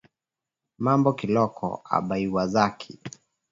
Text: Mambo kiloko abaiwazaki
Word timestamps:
Mambo 0.83 1.09
kiloko 1.19 1.67
abaiwazaki 1.97 2.93